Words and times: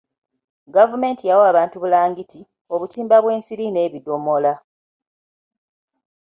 Gavumenti 0.75 1.23
yawa 1.29 1.45
abantu 1.51 1.75
bulangiti, 1.83 2.39
obutimba 2.73 3.15
bw'ensiri 3.23 3.65
n'ebidomola. 3.69 4.53